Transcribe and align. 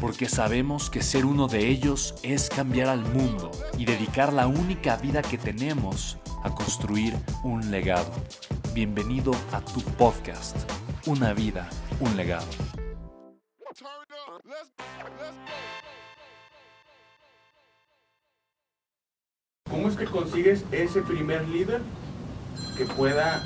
porque 0.00 0.28
sabemos 0.28 0.90
que 0.90 1.02
ser 1.02 1.24
uno 1.24 1.48
de 1.48 1.68
ellos 1.68 2.14
es 2.22 2.48
cambiar 2.48 2.88
al 2.88 3.00
mundo 3.00 3.50
y 3.78 3.84
dedicar 3.84 4.32
la 4.32 4.46
única 4.46 4.96
vida 4.96 5.22
que 5.22 5.38
tenemos 5.38 6.18
a 6.42 6.54
construir 6.54 7.14
un 7.42 7.70
legado. 7.70 8.12
Bienvenido 8.74 9.32
a 9.52 9.60
tu 9.60 9.80
podcast, 9.80 10.56
Una 11.06 11.32
vida, 11.32 11.68
un 12.00 12.16
legado. 12.16 12.46
¿Cómo 19.70 19.88
es 19.88 19.96
que 19.96 20.04
consigues 20.06 20.64
ese 20.72 21.02
primer 21.02 21.46
líder 21.48 21.80
que 22.76 22.84
pueda 22.86 23.42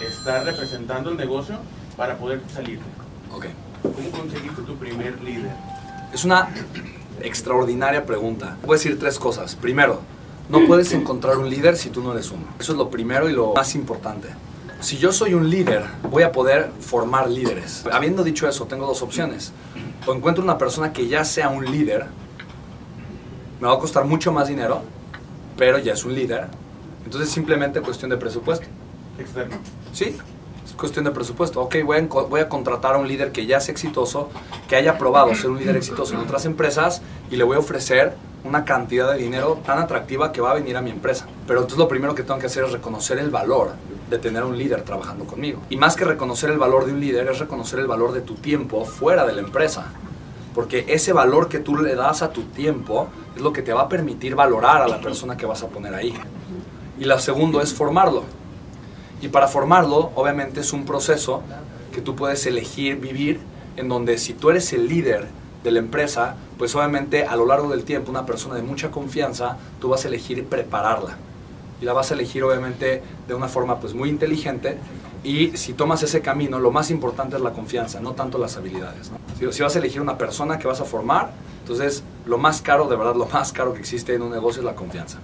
estar 0.00 0.44
representando 0.44 1.10
el 1.10 1.16
negocio 1.16 1.58
para 1.96 2.18
poder 2.18 2.40
salir? 2.50 2.78
Ok. 3.32 3.46
¿Cómo 3.84 4.10
conseguiste 4.10 4.62
tu 4.62 4.76
primer 4.76 5.22
líder? 5.22 5.52
Es 6.12 6.24
una 6.24 6.48
extraordinaria 7.20 8.06
pregunta. 8.06 8.56
Voy 8.62 8.74
a 8.74 8.78
decir 8.78 8.98
tres 8.98 9.18
cosas. 9.18 9.54
Primero, 9.54 10.00
no 10.48 10.66
puedes 10.66 10.92
encontrar 10.92 11.36
un 11.36 11.50
líder 11.50 11.76
si 11.76 11.90
tú 11.90 12.02
no 12.02 12.12
eres 12.12 12.30
uno. 12.30 12.44
Eso 12.58 12.72
es 12.72 12.78
lo 12.78 12.88
primero 12.88 13.28
y 13.28 13.32
lo 13.32 13.52
más 13.52 13.74
importante. 13.74 14.28
Si 14.80 14.96
yo 14.98 15.12
soy 15.12 15.34
un 15.34 15.50
líder, 15.50 15.84
voy 16.10 16.22
a 16.22 16.32
poder 16.32 16.70
formar 16.80 17.28
líderes. 17.28 17.84
Habiendo 17.92 18.24
dicho 18.24 18.48
eso, 18.48 18.66
tengo 18.66 18.86
dos 18.86 19.02
opciones. 19.02 19.52
O 20.06 20.14
encuentro 20.14 20.42
una 20.42 20.58
persona 20.58 20.92
que 20.92 21.06
ya 21.06 21.24
sea 21.24 21.48
un 21.48 21.64
líder, 21.64 22.06
me 23.60 23.68
va 23.68 23.74
a 23.74 23.78
costar 23.78 24.04
mucho 24.04 24.32
más 24.32 24.48
dinero, 24.48 24.82
pero 25.56 25.78
ya 25.78 25.92
es 25.92 26.04
un 26.04 26.14
líder. 26.14 26.48
Entonces 27.04 27.30
simplemente 27.30 27.80
cuestión 27.80 28.10
de 28.10 28.16
presupuesto. 28.16 28.66
Externo. 29.18 29.56
Sí, 29.92 30.16
es 30.64 30.72
cuestión 30.72 31.04
de 31.04 31.10
presupuesto. 31.10 31.60
Ok, 31.60 31.76
voy 31.84 31.98
a, 31.98 32.02
voy 32.02 32.40
a 32.40 32.48
contratar 32.48 32.94
a 32.94 32.98
un 32.98 33.06
líder 33.06 33.32
que 33.32 33.46
ya 33.46 33.58
es 33.58 33.68
exitoso, 33.68 34.30
que 34.68 34.76
haya 34.76 34.98
probado 34.98 35.34
ser 35.34 35.50
un 35.50 35.58
líder 35.58 35.76
exitoso 35.76 36.14
en 36.14 36.20
otras 36.20 36.46
empresas 36.46 37.02
y 37.30 37.36
le 37.36 37.44
voy 37.44 37.56
a 37.56 37.60
ofrecer 37.60 38.14
una 38.44 38.64
cantidad 38.64 39.12
de 39.12 39.18
dinero 39.18 39.58
tan 39.64 39.78
atractiva 39.78 40.30
que 40.30 40.40
va 40.40 40.50
a 40.50 40.54
venir 40.54 40.76
a 40.76 40.82
mi 40.82 40.90
empresa. 40.90 41.26
Pero 41.46 41.60
entonces 41.60 41.78
lo 41.78 41.88
primero 41.88 42.14
que 42.14 42.22
tengo 42.22 42.38
que 42.38 42.46
hacer 42.46 42.64
es 42.64 42.72
reconocer 42.72 43.18
el 43.18 43.30
valor 43.30 43.72
de 44.10 44.18
tener 44.18 44.44
un 44.44 44.56
líder 44.56 44.82
trabajando 44.82 45.24
conmigo. 45.24 45.62
Y 45.70 45.76
más 45.76 45.96
que 45.96 46.04
reconocer 46.04 46.50
el 46.50 46.58
valor 46.58 46.84
de 46.84 46.92
un 46.92 47.00
líder, 47.00 47.28
es 47.28 47.38
reconocer 47.38 47.78
el 47.78 47.86
valor 47.86 48.12
de 48.12 48.20
tu 48.20 48.34
tiempo 48.34 48.84
fuera 48.84 49.24
de 49.24 49.32
la 49.32 49.40
empresa. 49.40 49.86
Porque 50.54 50.84
ese 50.88 51.12
valor 51.12 51.48
que 51.48 51.58
tú 51.58 51.76
le 51.76 51.94
das 51.94 52.22
a 52.22 52.30
tu 52.30 52.42
tiempo 52.42 53.08
es 53.34 53.42
lo 53.42 53.52
que 53.52 53.62
te 53.62 53.72
va 53.72 53.82
a 53.82 53.88
permitir 53.88 54.34
valorar 54.34 54.82
a 54.82 54.88
la 54.88 55.00
persona 55.00 55.36
que 55.36 55.46
vas 55.46 55.62
a 55.62 55.68
poner 55.68 55.94
ahí. 55.94 56.14
Y 56.98 57.04
la 57.04 57.18
segundo 57.18 57.60
es 57.60 57.72
formarlo. 57.74 58.24
Y 59.20 59.28
para 59.28 59.48
formarlo, 59.48 60.10
obviamente 60.14 60.60
es 60.60 60.72
un 60.72 60.84
proceso 60.84 61.42
que 61.92 62.00
tú 62.00 62.14
puedes 62.16 62.44
elegir 62.46 62.96
vivir, 62.96 63.40
en 63.76 63.88
donde 63.88 64.18
si 64.18 64.34
tú 64.34 64.50
eres 64.50 64.72
el 64.72 64.88
líder 64.88 65.28
de 65.62 65.70
la 65.70 65.78
empresa, 65.78 66.36
pues 66.58 66.74
obviamente 66.74 67.24
a 67.24 67.36
lo 67.36 67.46
largo 67.46 67.68
del 67.70 67.84
tiempo 67.84 68.10
una 68.10 68.26
persona 68.26 68.54
de 68.54 68.62
mucha 68.62 68.90
confianza, 68.90 69.56
tú 69.80 69.88
vas 69.88 70.04
a 70.04 70.08
elegir 70.08 70.44
prepararla. 70.44 71.16
Y 71.80 71.84
la 71.84 71.92
vas 71.92 72.10
a 72.10 72.14
elegir 72.14 72.44
obviamente 72.44 73.02
de 73.26 73.34
una 73.34 73.48
forma 73.48 73.80
pues 73.80 73.94
muy 73.94 74.08
inteligente. 74.08 74.78
Y 75.24 75.56
si 75.56 75.72
tomas 75.72 76.02
ese 76.02 76.20
camino, 76.20 76.60
lo 76.60 76.70
más 76.70 76.90
importante 76.90 77.36
es 77.36 77.42
la 77.42 77.52
confianza, 77.52 77.98
no 78.00 78.12
tanto 78.12 78.38
las 78.38 78.56
habilidades. 78.56 79.10
¿no? 79.10 79.18
Si, 79.38 79.56
si 79.56 79.62
vas 79.62 79.74
a 79.74 79.78
elegir 79.78 80.00
una 80.00 80.18
persona 80.18 80.58
que 80.58 80.68
vas 80.68 80.80
a 80.80 80.84
formar, 80.84 81.32
entonces 81.60 82.04
lo 82.26 82.36
más 82.36 82.60
caro, 82.60 82.88
de 82.88 82.96
verdad, 82.96 83.14
lo 83.16 83.26
más 83.26 83.52
caro 83.52 83.72
que 83.72 83.80
existe 83.80 84.14
en 84.14 84.22
un 84.22 84.30
negocio 84.30 84.60
es 84.60 84.66
la 84.66 84.74
confianza. 84.74 85.18